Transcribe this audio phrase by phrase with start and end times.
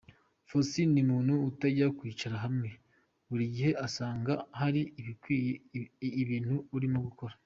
[0.47, 2.69] Faustin ni umuntu utajya wicara hamwe
[3.27, 4.81] buri gihe usanga hari
[6.23, 7.33] ibintu arimo gukora.